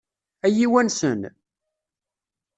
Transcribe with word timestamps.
Ad 0.45 0.53
iyi-wansen? 0.53 1.21